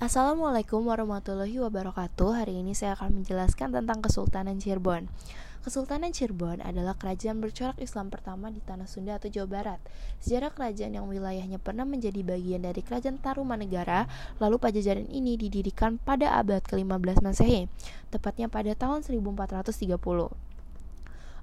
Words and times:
Assalamualaikum 0.00 0.88
warahmatullahi 0.88 1.60
wabarakatuh. 1.60 2.32
Hari 2.32 2.64
ini 2.64 2.72
saya 2.72 2.96
akan 2.96 3.20
menjelaskan 3.20 3.68
tentang 3.68 4.00
Kesultanan 4.00 4.56
Cirebon. 4.56 5.12
Kesultanan 5.60 6.16
Cirebon 6.16 6.64
adalah 6.64 6.96
kerajaan 6.96 7.36
bercorak 7.44 7.76
Islam 7.76 8.08
pertama 8.08 8.48
di 8.48 8.64
tanah 8.64 8.88
Sunda 8.88 9.20
atau 9.20 9.28
Jawa 9.28 9.60
Barat. 9.60 9.80
Sejarah 10.24 10.56
kerajaan 10.56 10.96
yang 10.96 11.04
wilayahnya 11.04 11.60
pernah 11.60 11.84
menjadi 11.84 12.16
bagian 12.24 12.64
dari 12.64 12.80
kerajaan 12.80 13.20
Tarumanegara, 13.20 14.08
lalu 14.40 14.56
pajajaran 14.56 15.04
ini 15.12 15.36
didirikan 15.36 16.00
pada 16.00 16.32
abad 16.32 16.64
ke-15 16.64 17.20
Masehi, 17.20 17.68
tepatnya 18.08 18.48
pada 18.48 18.72
tahun 18.72 19.04
1430. 19.04 20.00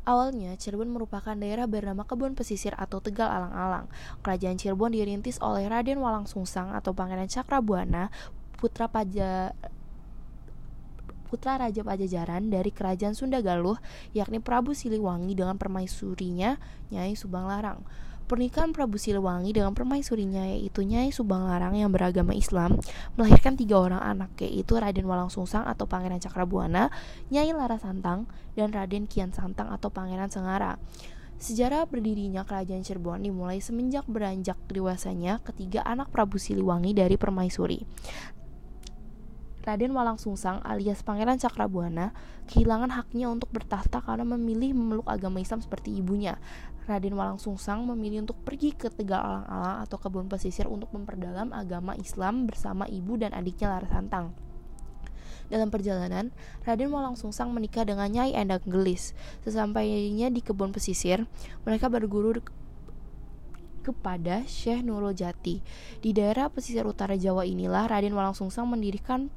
Awalnya, 0.08 0.56
Cirebon 0.58 0.90
merupakan 0.90 1.36
daerah 1.38 1.70
bernama 1.70 2.08
Kebun 2.08 2.34
Pesisir 2.34 2.74
atau 2.80 3.04
Tegal 3.04 3.28
Alang-Alang. 3.28 3.86
Kerajaan 4.26 4.58
Cirebon 4.58 4.98
dirintis 4.98 5.38
oleh 5.46 5.70
Raden 5.70 6.02
Walang 6.02 6.26
Sungsang 6.26 6.74
atau 6.74 6.96
Pangeran 6.96 7.28
Cakrabuana 7.28 8.10
putra 8.58 8.90
Paja 8.90 9.54
putra 11.28 11.60
Raja 11.60 11.84
Pajajaran 11.84 12.48
dari 12.48 12.72
Kerajaan 12.72 13.12
Sunda 13.12 13.44
Galuh, 13.44 13.76
yakni 14.16 14.40
Prabu 14.40 14.72
Siliwangi 14.72 15.36
dengan 15.36 15.60
permaisurinya 15.60 16.56
Nyai 16.90 17.14
Subang 17.20 17.52
Larang. 17.52 17.84
Pernikahan 18.28 18.76
Prabu 18.76 19.00
Siliwangi 19.00 19.56
dengan 19.56 19.72
permaisurinya 19.72 20.52
yaitu 20.52 20.84
Nyai 20.84 21.16
Subang 21.16 21.48
Larang 21.48 21.80
yang 21.80 21.92
beragama 21.96 22.36
Islam 22.36 22.76
melahirkan 23.16 23.56
tiga 23.56 23.80
orang 23.80 24.04
anak 24.04 24.36
yaitu 24.44 24.76
Raden 24.76 25.08
Walang 25.08 25.32
Sungsang 25.32 25.64
atau 25.64 25.88
Pangeran 25.88 26.20
Cakrabuana, 26.20 26.92
Nyai 27.32 27.56
Lara 27.56 27.80
Santang, 27.80 28.28
dan 28.56 28.76
Raden 28.76 29.08
Kian 29.08 29.32
Santang 29.32 29.72
atau 29.72 29.88
Pangeran 29.88 30.28
Sengara. 30.28 30.76
Sejarah 31.38 31.86
berdirinya 31.86 32.44
kerajaan 32.44 32.82
Cirebon 32.82 33.22
dimulai 33.22 33.62
semenjak 33.62 34.10
beranjak 34.10 34.58
dewasanya 34.74 35.38
ketiga 35.46 35.86
anak 35.86 36.10
Prabu 36.10 36.42
Siliwangi 36.42 36.98
dari 36.98 37.14
permaisuri. 37.16 37.86
Raden 39.68 39.92
Walang 39.92 40.16
Sungsang 40.16 40.64
alias 40.64 41.04
Pangeran 41.04 41.36
Cakrabuana 41.44 42.16
kehilangan 42.48 42.88
haknya 42.88 43.28
untuk 43.28 43.52
bertahta 43.52 44.00
karena 44.00 44.24
memilih 44.24 44.72
memeluk 44.72 45.04
agama 45.12 45.44
Islam 45.44 45.60
seperti 45.60 45.92
ibunya. 45.92 46.40
Raden 46.88 47.20
Walang 47.20 47.36
Sungsang 47.36 47.84
memilih 47.84 48.24
untuk 48.24 48.40
pergi 48.48 48.72
ke 48.72 48.88
Tegal 48.88 49.20
Alang-alang 49.20 49.84
atau 49.84 50.00
kebun 50.00 50.32
pesisir 50.32 50.72
untuk 50.72 50.88
memperdalam 50.96 51.52
agama 51.52 52.00
Islam 52.00 52.48
bersama 52.48 52.88
ibu 52.88 53.20
dan 53.20 53.36
adiknya 53.36 53.76
Lara 53.76 53.92
Santang. 53.92 54.32
Dalam 55.52 55.68
perjalanan, 55.68 56.32
Raden 56.64 56.88
Walang 56.88 57.20
Sungsang 57.20 57.52
menikah 57.52 57.84
dengan 57.84 58.08
Nyai 58.08 58.40
Endang 58.40 58.64
Gelis. 58.64 59.12
Sesampainya 59.44 60.32
di 60.32 60.40
kebun 60.40 60.72
pesisir, 60.72 61.28
mereka 61.68 61.92
berguru 61.92 62.40
kepada 63.84 64.48
Syekh 64.48 64.80
Nurul 64.80 65.12
Jati. 65.12 65.60
Di 66.00 66.16
daerah 66.16 66.48
pesisir 66.48 66.88
utara 66.88 67.20
Jawa 67.20 67.44
inilah 67.44 67.84
Raden 67.92 68.16
Walang 68.16 68.36
Sungsang 68.36 68.72
mendirikan 68.72 69.28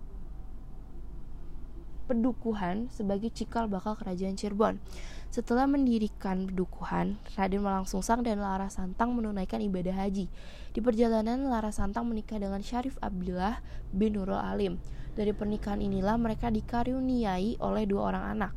Pedukuhan 2.11 2.91
sebagai 2.91 3.31
cikal 3.31 3.71
bakal 3.71 3.95
kerajaan 3.95 4.35
Cirebon. 4.35 4.83
Setelah 5.31 5.71
mendirikan 5.71 6.51
Pedukuhan, 6.51 7.23
Raden 7.39 7.63
Walang 7.63 7.87
Sungsang 7.87 8.27
dan 8.27 8.43
Lara 8.43 8.67
Santang 8.67 9.15
menunaikan 9.15 9.63
ibadah 9.63 9.95
haji. 9.95 10.27
Di 10.75 10.81
perjalanan, 10.83 11.47
Lara 11.47 11.71
Santang 11.71 12.11
menikah 12.11 12.43
dengan 12.43 12.59
Syarif 12.67 12.99
Abdullah 12.99 13.63
bin 13.95 14.19
Nurul 14.19 14.43
Alim. 14.43 14.83
Dari 15.15 15.31
pernikahan 15.31 15.79
inilah 15.79 16.19
mereka 16.19 16.51
dikaruniai 16.51 17.63
oleh 17.63 17.87
dua 17.87 18.11
orang 18.11 18.25
anak. 18.27 18.53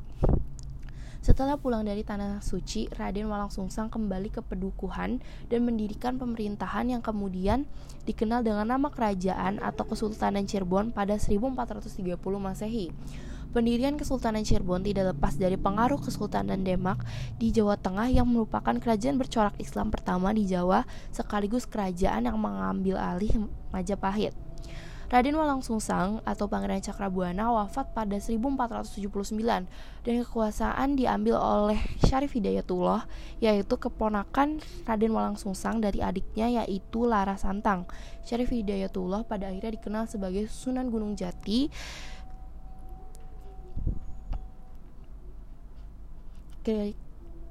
Setelah 1.24 1.56
pulang 1.56 1.88
dari 1.88 2.04
tanah 2.04 2.44
suci, 2.44 2.92
Raden 2.92 3.32
Walang 3.32 3.48
Sungsang 3.48 3.88
kembali 3.88 4.28
ke 4.28 4.44
Pedukuhan 4.44 5.24
dan 5.48 5.64
mendirikan 5.64 6.20
pemerintahan 6.20 6.92
yang 6.92 7.00
kemudian 7.00 7.64
dikenal 8.04 8.44
dengan 8.44 8.76
nama 8.76 8.92
kerajaan 8.92 9.64
atau 9.64 9.88
Kesultanan 9.88 10.44
Cirebon 10.44 10.92
pada 10.92 11.16
1430 11.16 12.18
Masehi. 12.42 12.92
Pendirian 13.54 13.94
Kesultanan 14.02 14.42
Cirebon 14.42 14.82
tidak 14.82 15.14
lepas 15.14 15.38
dari 15.38 15.62
pengaruh 15.62 16.02
Kesultanan 16.02 16.66
Demak 16.66 17.06
di 17.38 17.54
Jawa 17.54 17.78
Tengah 17.78 18.10
yang 18.10 18.26
merupakan 18.26 18.74
kerajaan 18.74 19.22
bercorak 19.22 19.54
Islam 19.62 19.94
pertama 19.94 20.34
di 20.34 20.50
Jawa 20.50 20.90
sekaligus 21.14 21.70
kerajaan 21.70 22.26
yang 22.26 22.42
mengambil 22.42 22.98
alih 22.98 23.46
Majapahit. 23.70 24.34
Raden 25.14 25.38
Walang 25.38 25.62
Sungsang 25.62 26.26
atau 26.26 26.50
Pangeran 26.50 26.82
Cakrabuana 26.82 27.54
wafat 27.54 27.94
pada 27.94 28.18
1479 28.18 29.22
dan 30.02 30.14
kekuasaan 30.26 30.98
diambil 30.98 31.38
oleh 31.38 31.78
Syarif 32.02 32.34
Hidayatullah 32.34 33.06
yaitu 33.38 33.78
keponakan 33.78 34.66
Raden 34.90 35.14
Walang 35.14 35.38
Sungsang 35.38 35.78
dari 35.78 36.02
adiknya 36.02 36.66
yaitu 36.66 37.06
Lara 37.06 37.38
Santang. 37.38 37.86
Syarif 38.26 38.50
Hidayatullah 38.50 39.30
pada 39.30 39.54
akhirnya 39.54 39.78
dikenal 39.78 40.10
sebagai 40.10 40.50
Sunan 40.50 40.90
Gunung 40.90 41.14
Jati 41.14 41.70
ke 46.64 46.96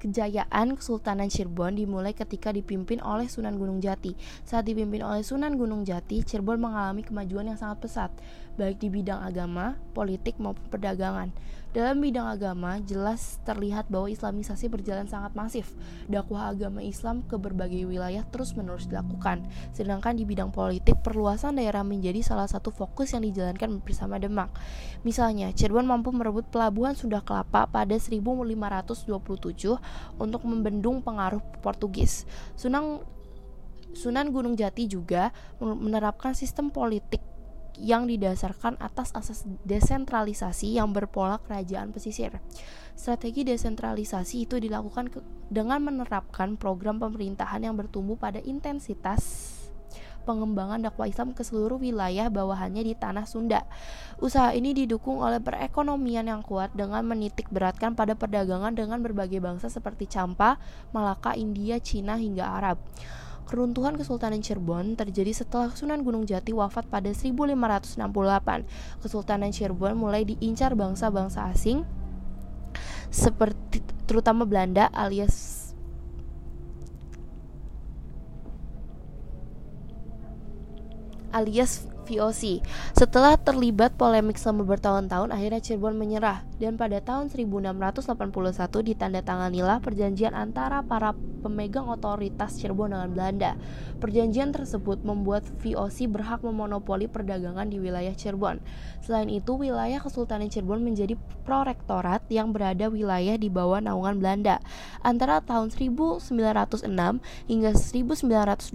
kejayaan 0.03 0.75
Kesultanan 0.75 1.31
Cirebon 1.31 1.79
dimulai 1.79 2.11
ketika 2.11 2.51
dipimpin 2.51 2.99
oleh 2.99 3.31
Sunan 3.31 3.55
Gunung 3.55 3.79
Jati. 3.79 4.19
Saat 4.43 4.67
dipimpin 4.67 4.99
oleh 4.99 5.23
Sunan 5.23 5.55
Gunung 5.55 5.87
Jati, 5.87 6.19
Cirebon 6.27 6.59
mengalami 6.59 7.07
kemajuan 7.07 7.47
yang 7.47 7.55
sangat 7.55 7.87
pesat, 7.87 8.11
baik 8.59 8.83
di 8.83 8.91
bidang 8.91 9.23
agama, 9.23 9.79
politik 9.95 10.35
maupun 10.43 10.67
perdagangan. 10.67 11.31
Dalam 11.73 12.05
bidang 12.05 12.29
agama, 12.29 12.77
jelas 12.85 13.41
terlihat 13.49 13.89
bahwa 13.89 14.05
islamisasi 14.05 14.69
berjalan 14.69 15.09
sangat 15.09 15.33
masif. 15.33 15.73
Dakwah 16.05 16.53
agama 16.53 16.85
Islam 16.85 17.25
ke 17.25 17.33
berbagai 17.33 17.89
wilayah 17.89 18.21
terus-menerus 18.29 18.85
dilakukan. 18.85 19.41
Sedangkan 19.73 20.13
di 20.13 20.21
bidang 20.21 20.53
politik, 20.53 21.01
perluasan 21.01 21.57
daerah 21.57 21.81
menjadi 21.81 22.21
salah 22.21 22.45
satu 22.45 22.69
fokus 22.69 23.17
yang 23.17 23.25
dijalankan 23.25 23.81
bersama 23.81 24.21
Demak. 24.21 24.53
Misalnya, 25.01 25.49
Cirebon 25.49 25.89
mampu 25.89 26.13
merebut 26.13 26.45
pelabuhan 26.53 26.93
Sunda 26.93 27.25
Kelapa 27.25 27.65
pada 27.65 27.97
1527 27.97 29.09
untuk 30.17 30.45
membendung 30.45 31.01
pengaruh 31.03 31.41
Portugis. 31.61 32.25
Sunan 32.53 33.03
Sunan 33.93 34.33
Gunung 34.33 34.57
Jati 34.57 34.89
juga 34.89 35.29
menerapkan 35.61 36.33
sistem 36.33 36.73
politik 36.73 37.21
yang 37.77 38.05
didasarkan 38.05 38.77
atas 38.77 39.09
asas 39.17 39.45
desentralisasi 39.65 40.77
yang 40.77 40.93
berpola 40.93 41.41
kerajaan 41.41 41.89
pesisir. 41.89 42.37
Strategi 42.93 43.41
desentralisasi 43.41 44.45
itu 44.45 44.61
dilakukan 44.61 45.09
dengan 45.49 45.81
menerapkan 45.81 46.57
program 46.57 47.01
pemerintahan 47.01 47.65
yang 47.65 47.73
bertumbuh 47.73 48.17
pada 48.17 48.37
intensitas 48.45 49.42
pengembangan 50.23 50.79
dakwah 50.79 51.05
Islam 51.05 51.35
ke 51.35 51.43
seluruh 51.43 51.77
wilayah 51.77 52.31
bawahannya 52.31 52.81
di 52.81 52.95
tanah 52.95 53.27
Sunda. 53.27 53.67
Usaha 54.23 54.55
ini 54.55 54.71
didukung 54.71 55.19
oleh 55.19 55.43
perekonomian 55.43 56.31
yang 56.31 56.41
kuat 56.41 56.71
dengan 56.73 57.03
menitik 57.03 57.51
beratkan 57.51 57.93
pada 57.93 58.15
perdagangan 58.15 58.73
dengan 58.73 59.03
berbagai 59.03 59.43
bangsa 59.43 59.67
seperti 59.67 60.07
Campa, 60.07 60.57
Malaka, 60.95 61.35
India, 61.35 61.77
Cina 61.83 62.15
hingga 62.15 62.47
Arab. 62.47 62.79
Keruntuhan 63.43 63.99
Kesultanan 63.99 64.39
Cirebon 64.39 64.95
terjadi 64.95 65.35
setelah 65.35 65.69
Sunan 65.75 66.01
Gunung 66.01 66.23
Jati 66.23 66.55
wafat 66.55 66.87
pada 66.87 67.11
1568. 67.11 67.99
Kesultanan 69.03 69.51
Cirebon 69.51 69.99
mulai 69.99 70.23
diincar 70.23 70.73
bangsa-bangsa 70.73 71.51
asing 71.51 71.83
seperti 73.13 73.85
terutama 74.09 74.41
Belanda 74.41 74.89
alias 74.89 75.52
alias 81.33 81.89
VOC. 82.05 82.61
Setelah 82.93 83.39
terlibat 83.39 83.95
polemik 83.95 84.35
selama 84.35 84.67
bertahun-tahun, 84.67 85.31
akhirnya 85.31 85.63
Cirebon 85.63 85.95
menyerah 85.95 86.43
dan 86.63 86.79
pada 86.79 86.97
tahun 87.03 87.29
1681 87.29 88.09
ditandatanganilah 88.95 89.83
perjanjian 89.83 90.33
antara 90.33 90.79
para 90.81 91.13
pemegang 91.43 91.91
otoritas 91.91 92.55
Cirebon 92.57 92.95
dengan 92.95 93.09
Belanda. 93.11 93.51
Perjanjian 93.99 94.55
tersebut 94.55 95.03
membuat 95.03 95.43
VOC 95.59 96.07
berhak 96.07 96.39
memonopoli 96.39 97.11
perdagangan 97.11 97.67
di 97.67 97.83
wilayah 97.83 98.15
Cirebon. 98.15 98.63
Selain 99.03 99.27
itu, 99.27 99.59
wilayah 99.59 99.99
Kesultanan 99.99 100.47
Cirebon 100.47 100.79
menjadi 100.79 101.19
prorektorat 101.43 102.23
yang 102.31 102.55
berada 102.55 102.87
wilayah 102.87 103.35
di 103.35 103.51
bawah 103.51 103.83
naungan 103.83 104.23
Belanda. 104.23 104.63
Antara 105.03 105.43
tahun 105.43 105.75
1906 105.75 106.87
hingga 107.51 107.71
1926, 107.75 108.71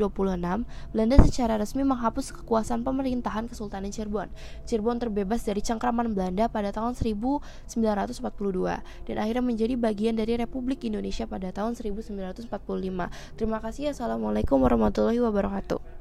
Belanda 0.93 1.17
secara 1.25 1.57
resmi 1.57 1.89
menghapus 1.89 2.37
kekuasaan 2.37 2.85
pemerintah 2.85 2.99
pemerintahan 3.09 3.49
Kesultanan 3.49 3.95
Cirebon. 3.95 4.29
Cirebon 4.67 4.99
terbebas 4.99 5.47
dari 5.47 5.63
cengkraman 5.65 6.13
Belanda 6.13 6.51
pada 6.51 6.75
tahun 6.75 6.93
1942 7.81 9.09
dan 9.09 9.17
akhirnya 9.19 9.45
menjadi 9.45 9.75
bagian 9.79 10.15
dari 10.19 10.39
Republik 10.39 10.85
Indonesia 10.87 11.25
pada 11.27 11.51
tahun 11.51 11.75
1945. 11.79 12.47
Terima 13.39 13.59
kasih. 13.59 13.95
Assalamualaikum 13.95 14.61
warahmatullahi 14.61 15.19
wabarakatuh. 15.23 15.98